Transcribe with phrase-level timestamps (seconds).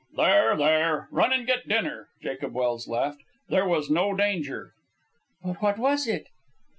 [0.15, 1.07] "There, there.
[1.11, 3.21] Run and get dinner," Jacob Welse laughed.
[3.49, 4.73] "There was no danger."
[5.43, 6.25] "But what was it?"